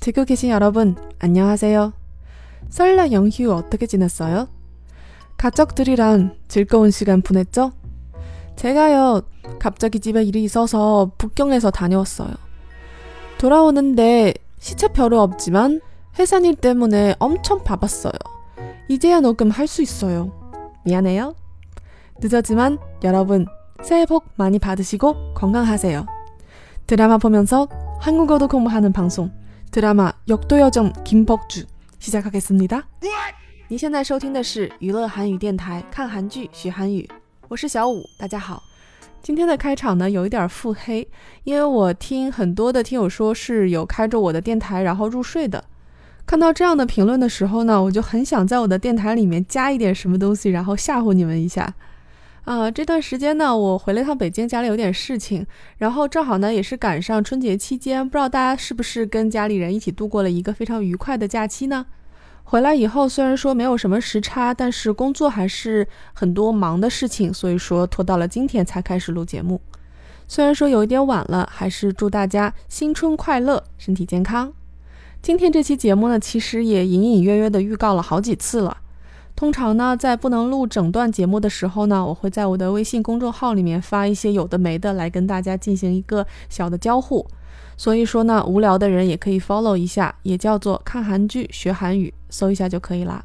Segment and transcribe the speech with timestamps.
[0.00, 1.92] 듣고 계신 여러분, 안녕하세요.
[2.70, 4.48] 설날 연휴 어떻게 지냈어요?
[5.36, 7.72] 가족들이랑 즐거운 시간 보냈죠?
[8.56, 9.20] 제가요,
[9.58, 12.32] 갑자기 집에 일이 있어서 북경에서 다녀왔어요.
[13.36, 15.82] 돌아오는데 시차 별로 없지만
[16.18, 18.14] 회사 일 때문에 엄청 바빴어요.
[18.88, 20.32] 이제야 녹음할 수 있어요.
[20.86, 21.34] 미안해요.
[22.22, 23.46] 늦었지만 여러분
[23.82, 26.06] 새해 복 많이 받으시고 건강하세요.
[26.86, 27.68] 드라마 보면서
[28.00, 29.30] 한국어도 공부하는 방송
[29.71, 31.65] 드라마 역도요정 김복주
[31.99, 32.83] 시작하겠습니다.
[33.67, 37.09] 你现在收听的是娱乐韩语电台，看韩剧学韩语，
[37.47, 38.61] 我是小五，大家好。
[39.21, 41.07] 今天的开场呢有一点腹黑，
[41.43, 45.63] 因为我听很多的听友说是有开着我的电台然后入睡的。
[46.27, 51.73] 看到这样的评论的时候呢，我就很想在我的电台里面加一点什么东西，然后吓唬你们一下。
[52.50, 55.46] 啊，这段时间呢，我回了一趟北京，家里有点事情，
[55.78, 61.86] 然后正好呢也是赶上春节期间，不知道大家是不是跟家里人一起度过了一个非常愉快的假期呢？
[62.42, 69.60] 回来以后虽然说没有什么时差，但是工作还是很多忙的事情，所以说拖到了今天才开始录节目。
[70.26, 74.52] 虽然说有一点晚了，还是祝大家新春快乐，身体健康。
[75.22, 78.78] 今天这期节目呢，其实也隐隐约约的预告了好几次了。
[79.40, 87.26] 通常呢，在不能录整段节目的时候呢，我会在我的微信公众号里面发一些有的没的，来跟大家进行一个小的交互。
[87.74, 93.24] 所以说呢，无聊的人也可以 follow 一下，也叫做看韩剧学韩语，搜一下就可以啦。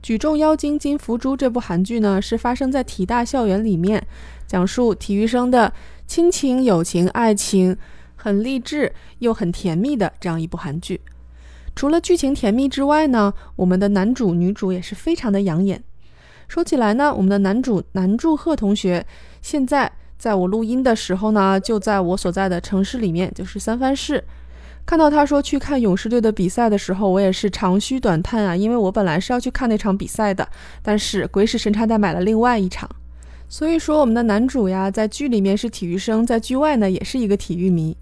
[0.00, 4.06] 举重妖精金福珠这部韩剧呢，是发生在体大校园里面，
[4.46, 5.72] 讲述体育生的
[6.06, 7.76] 亲情、友情、爱情，
[8.14, 11.00] 很励志又很甜蜜的这样一部韩剧。
[11.74, 15.82] 除了剧情甜蜜之外呢，我们的男主女主也是非常的养眼。
[16.48, 19.06] 说起来呢，我们的男主南柱赫同学，
[19.40, 24.22] 现在在我录音的时候呢，就在我所在的城市里面，就是三藩市。
[24.84, 30.46] 看到他说去看勇士队的比赛的时候，我也是长吁短叹啊，因为我本来是要去看那场比赛的，
[30.82, 32.90] 但是鬼使神差的买了另外一场。
[33.48, 37.96] 所以说，我们的男主呀，在剧里面是体育生，在剧外呢，也是一个体育迷。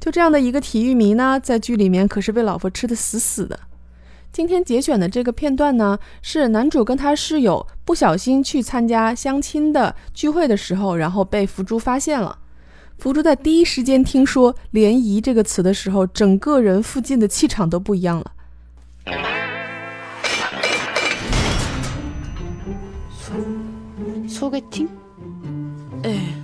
[0.00, 3.58] 就这样的一个体育迷呢，在剧里面可是被老婆吃的死死的。
[4.32, 12.38] 今天节选的这个片段呢，是男主跟他室友不小心去参加相亲的聚会的时候，然后被福珠发现了。
[12.98, 18.32] 福珠在第一时间听说“联谊”这个词的时候，整个人附近的气场都不一样了。
[24.28, 24.88] 소개팅
[26.02, 26.34] 哎，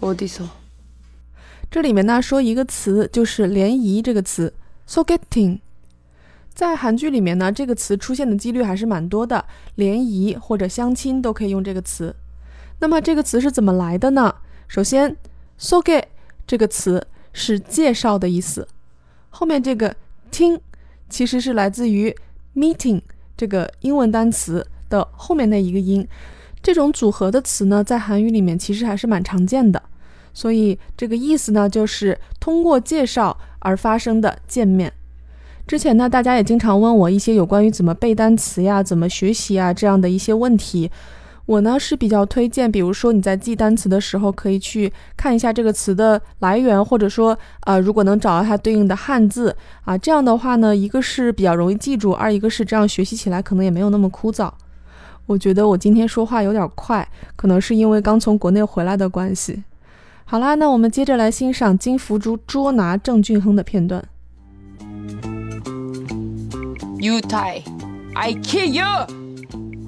[0.00, 0.44] 어디서？
[1.71, 4.53] 这里面呢说一个词，就是“联谊”这个词
[4.85, 5.59] “sogetting”。
[6.53, 9.45] 在韩剧里面呢，这个词出现的几率还是蛮多的，
[9.75, 12.13] 联谊或者相亲都可以用这个词。
[12.79, 14.35] 那么这个词是怎么来的呢？
[14.67, 15.15] 首先
[15.57, 16.03] ，“soget”
[16.45, 18.67] 这个词是介绍的意思，
[19.29, 19.95] 后面这个
[20.29, 20.59] “听”
[21.07, 22.13] 其实是来自于
[22.53, 23.01] “meeting”
[23.37, 26.05] 这个英文单词的后面那一个音。
[26.61, 29.81] 这种组合的词呢，在韩语里面其实还是蛮常见的。
[30.33, 34.91] 所以这个意思呢，就是通过介绍而发生的见面。
[35.67, 40.91] 之前呢，大家也经常问我一些有关于怎么背单词呀、怎么学习啊这样的一些问题。
[41.47, 49.53] 我呢是比较推荐，比如说你在记单词的时候，可以去看一下这个词的来源，或者说，呃，如果能找到它对应的汉字
[49.83, 54.49] 啊，这样的话呢，一个是比较容易记住，二一个是这样学习起来可能也没有那么枯燥。
[55.25, 59.63] 我觉得我今天说话有点快，可能是因为刚从国内回来的关系。
[60.30, 64.02] 好啦，那我们接着来欣赏金福珠捉拿郑俊亨的片段。
[67.00, 67.62] 유타이
[68.14, 68.84] I kill you!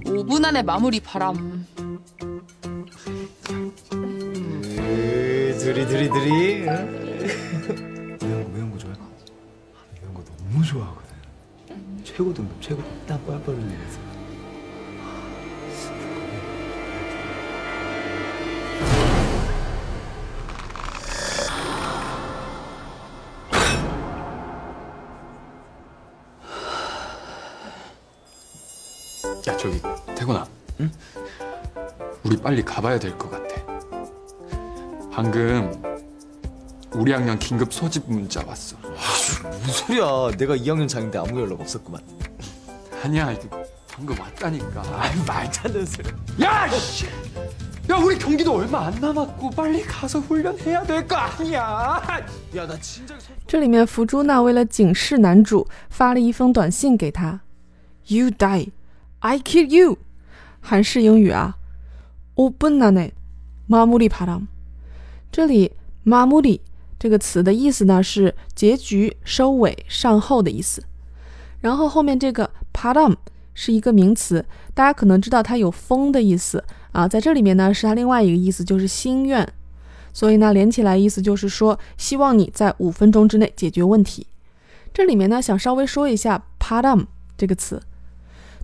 [0.04, 1.66] 5분 안에 마무리 바람.
[3.92, 6.60] 으, 드리 드리 드리.
[8.20, 8.96] 매운 매운 거 좋아해?
[10.00, 11.08] 매운 거 너무 좋아하거든.
[12.04, 14.11] 최고 등급 최고 땀 뻘뻘 흘리면서.
[29.62, 29.80] 저기
[30.14, 30.46] 태곤아
[30.80, 30.90] 응?
[32.24, 33.54] 우리 빨리 가봐야 될 것 같아
[35.12, 35.72] 방금
[36.92, 38.76] 우리 학년 긴급 소집 문자 왔어
[39.62, 40.36] 무슨 소리야?
[40.36, 42.00] 내가 2학년 장인데 아무 연락 없었구만.
[43.04, 43.62] 아니야 이거
[43.92, 46.08] 방금 왔다니까 아이 말도 안 되는 소리.
[46.42, 46.68] 야!
[46.70, 47.06] 씨!
[47.90, 52.00] 야 우리 경기도 얼마 안 남았고 빨리 가서 훈련해야 될 거 아니야
[52.56, 53.28] 야 나 진작에 서...
[53.46, 57.40] 这里面福珠呢，为了警示男主，发了一封短信给他：“
[58.06, 58.70] You die,
[59.22, 59.98] I kill you。”
[60.60, 61.56] 韩式英语啊，
[62.34, 64.46] 5分안에마무리바람。
[65.30, 65.72] 这里
[66.04, 66.60] 마무리
[66.98, 70.82] 这个词的意思呢是结局、收尾、善后的意思。
[71.60, 73.16] 然后后面这个 padam
[73.54, 74.44] 是一个名词，
[74.74, 79.46] 大家可能知道它有风的意思啊，在这里面呢是它另外一个意思，就是心愿。
[80.12, 84.26] 所以呢连起来意思就是说，希望你在五分钟之内解决问题。
[84.92, 87.06] 这里面呢想稍微说一下 padam
[87.36, 87.80] 这个词，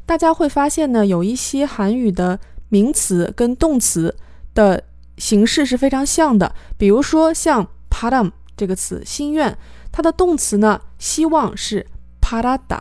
[0.10, 2.40] 大家会发现呢有一些韩语的
[2.70, 4.16] 名词跟动词
[4.56, 4.84] 的
[5.20, 9.56] 形式是非常像的，比如说像 padam 这个词，心愿，
[9.92, 11.86] 它的动词呢希望是
[12.20, 12.80] parada。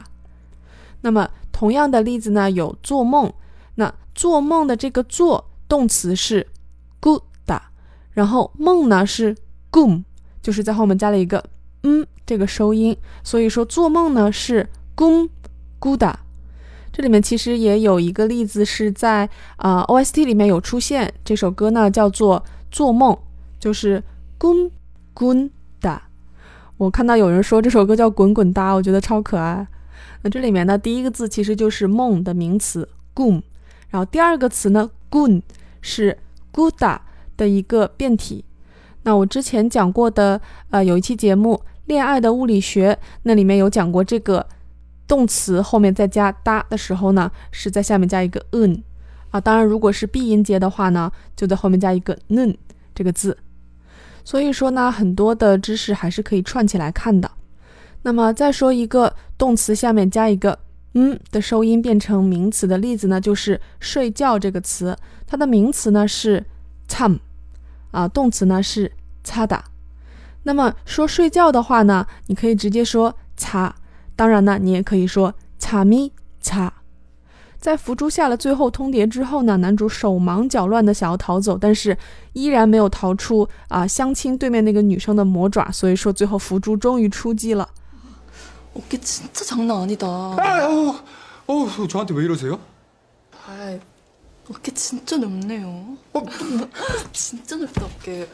[1.02, 3.30] 那么同样的例子呢有做梦，
[3.74, 6.46] 那做梦的这个做动词是
[6.98, 7.60] guda，
[8.12, 9.36] 然后梦呢是
[9.70, 10.02] gum，
[10.40, 11.44] 就是在后面加了一个
[11.82, 15.28] 嗯这个收音，所以说做梦呢是 gum
[15.78, 16.14] guda。
[16.98, 23.16] 这里面其实也有一个例子是在啊、OST 里面有出现，这首歌呢叫做做梦，
[23.60, 24.02] 就是
[24.36, 24.68] 滚
[25.14, 25.48] 滚
[25.80, 26.02] 哒。
[26.76, 29.64] 我看到有人说这首歌叫滚滚哒，我觉得超可爱。
[30.22, 33.40] 那这里面呢，第一个字其实就是梦的名词 gum，
[33.90, 35.40] 然后第二个词呢 gun
[35.80, 36.18] 是
[36.52, 36.98] guda
[37.36, 38.44] 的一个变体。
[39.04, 40.40] 那我之前讲过的，
[40.70, 41.54] 呃，有一期节目
[41.86, 42.92] 《恋爱的物理学》，
[43.22, 44.44] 那里面有讲过这个
[45.08, 48.82] 动词后面再加哒的时候呢，是在下面加一个 un
[49.30, 49.40] 啊。
[49.40, 52.56] 当然，如果是闭音节的话呢，就在后面加一个 n
[52.94, 53.36] 这个字。
[54.22, 57.30] 所以说呢，很多的知识还是可以串起来看的。
[58.02, 60.56] 那么再说一个动词下面加一个
[60.92, 64.96] 嗯的收音变成名词的例子呢，就是睡觉这个词，
[65.26, 66.44] 它的名词呢是
[66.86, 67.18] tam，
[67.90, 68.92] 啊，动词呢是
[69.24, 69.64] 擦打。
[70.44, 73.74] 那么说睡觉的话呢，你可以直接说擦，
[74.17, 76.73] 当然呢，你也可以说擦咪擦。
[77.59, 81.97] 在福珠下了最后通牒之后呢，男主手忙脚乱的想要逃走，但是
[82.33, 87.69] 依然没有逃出啊相亲对面那个女生的魔爪，所以说最后福珠终于出击了。
[88.75, 90.07] 어깨 진짜 장난 아니다.
[90.07, 90.95] 아, 어,
[91.45, 92.57] 어, 저한테 왜 이러세요?
[93.47, 93.79] 아이,
[94.49, 95.95] 어깨 진짜 넓네요.
[96.11, 96.23] 어,
[97.13, 98.27] 진짜 넓다 어깨.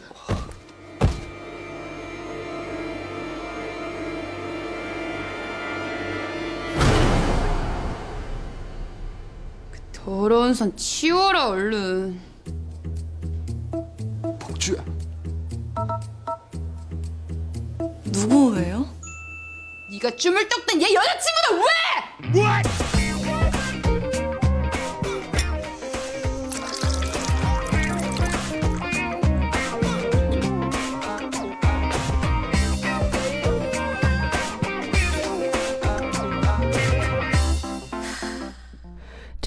[10.05, 12.21] 더러운 선 치워라 얼른.
[14.39, 14.85] 복주야.
[18.05, 18.87] 누구예요?
[19.93, 21.65] 네가 쭈물 떡던 얘 여자친구는
[22.35, 22.43] 왜?
[22.45, 22.63] 아,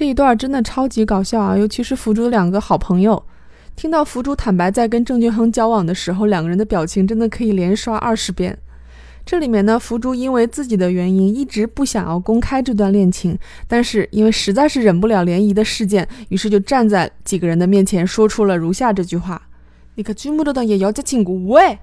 [0.08, 1.58] 一段真的超级搞笑啊！
[1.58, 3.22] 尤其是福珠的两个好朋友，
[3.76, 8.58] 听到福珠坦白在跟郑俊亨交往的时候，两个人的表情真的可以连刷二十遍。
[9.26, 13.38] 这里面呢，福珠因为自己的原因一直不想要公开这段恋情，
[13.68, 19.42] 但是因为实在是忍不了联谊的事件，于是就站在几个人的面前说出了如下这句话
[19.96, 21.78] ：“你可居木的也要加亲姑喂。”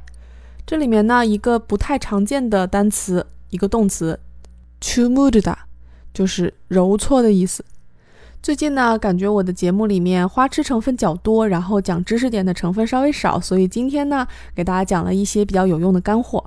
[0.66, 4.18] 这里面呢，一个不太常见的单词，一个动词
[4.80, 5.58] c h u m u d a
[6.14, 7.62] 就是揉搓的意思。
[8.44, 16.44] 最近呢，感觉我的节目里面花痴成分较多，然后讲知识点的成分稍微少，所以今天呢，给大家讲了一些比较有用的干货。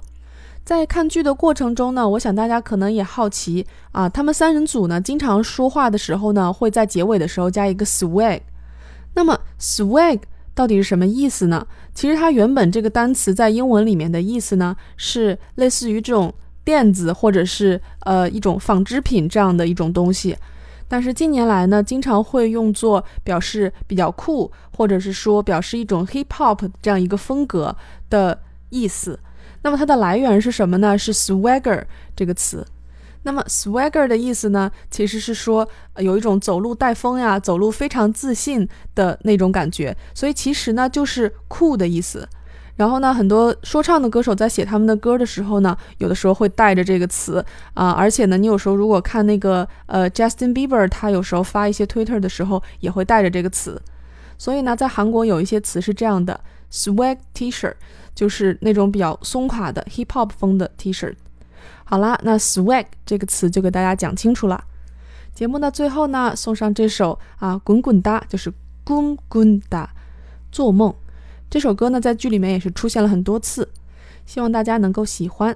[0.63, 8.41] 在看剧的过程中呢，我想大家可能也好奇啊，他们三人组呢，经常说话的时候呢，会在结尾的时候加一个 swag。
[9.15, 10.19] 那么 swag
[10.53, 11.65] 到底是什么意思呢？
[11.95, 16.31] 其实它原本这个单词在英文里面的意思呢，是类似于这种
[16.63, 20.37] 垫子或者是呃一种纺织品这样的一种东西。
[20.87, 27.75] 但是近年来呢，经常会用作表示比较酷，或者是说表示一种 hip hop 这样一个风格
[28.09, 28.39] 的
[28.69, 29.19] 意思。
[29.63, 30.97] 那么它的来源是什么呢？
[30.97, 31.83] 是 swagger
[32.15, 32.65] 这个词。
[33.23, 35.67] 那么 swagger 的意思呢，其实是说、
[35.97, 39.93] 有一种走路带风呀，走路非常自信的那种感觉。
[40.13, 42.25] 所以其实呢，就是酷的意思。
[42.77, 47.43] 然后呢，很多说唱的歌手在写他们的歌的时候呢，有的时候会带着这个词
[47.73, 53.81] 啊、而且呢，你有时候如果看那个呃 Justin Bieber，他有时候发一些 Twitter 的时候也会带着这个词。
[54.37, 56.39] 所以呢，在韩国有一些词是这样的
[56.71, 57.73] ：swag T-shirt，
[58.13, 61.15] 就是那种比较松垮的 hip hop 风的 T-shirt。
[61.83, 64.63] 好啦，那 swag 这个词就给大家讲清楚了。
[65.33, 68.53] 节目的最后呢，送上这首啊滚滚哒，就是
[68.83, 69.89] 滚滚哒，
[70.51, 70.93] 做梦。
[71.50, 73.68] 这首歌呢，在剧里面也是出现了很多次，
[74.24, 75.54] 希望大家能够喜欢。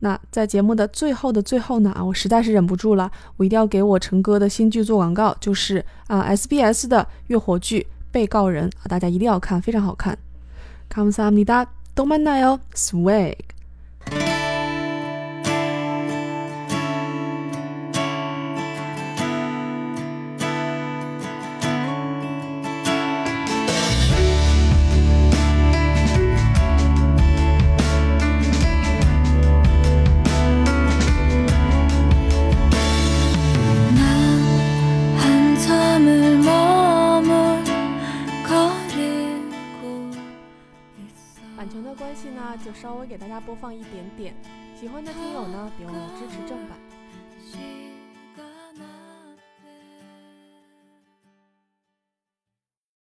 [0.00, 7.80] 那在节目的最后的最后呢，啊，我实在是忍不住了，我一定要给我陈哥的新剧做广告，就是啊 SBS 的月火剧《
[8.12, 10.16] 被告人》啊，大家一定要看，非常好看。
[10.88, 12.60] 감사합니다， 또 만나요.
[12.74, 13.34] Swag.
[13.34, 13.59] 한
[42.51, 44.33] 那就稍微给大家播放一点点。
[44.75, 46.77] 喜欢的听友呢，别忘了支持正版。